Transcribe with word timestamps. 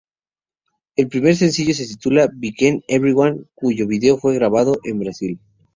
El 0.95 1.09
primer 1.09 1.35
sencillo 1.35 1.75
se 1.75 1.85
titula 1.85 2.27
"Being 2.35 2.81
Everyone", 2.87 3.43
cuyo 3.53 3.85
vídeo 3.85 4.17
fue 4.17 4.33
grabado 4.33 4.79
en 4.83 4.97
Brasil. 4.97 5.39